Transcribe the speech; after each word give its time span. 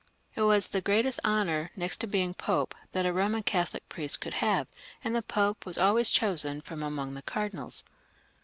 It 0.33 0.41
was 0.41 0.65
the 0.65 0.81
greatest 0.81 1.19
honour, 1.23 1.69
next 1.75 1.97
to 1.97 2.07
being 2.07 2.33
Pope, 2.33 2.73
that 2.91 3.05
a 3.05 3.11
Eoman 3.13 3.45
Catholic 3.45 3.87
priest 3.87 4.19
could 4.19 4.33
have, 4.33 4.67
and 5.03 5.15
the 5.15 5.21
Pope 5.21 5.63
was 5.63 5.77
always 5.77 6.09
chosen 6.09 6.59
from 6.61 6.81
among 6.81 7.13
the 7.13 7.21
cardinals. 7.21 7.83